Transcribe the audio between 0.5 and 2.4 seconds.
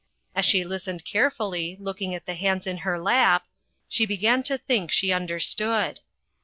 listened carefully, looking at the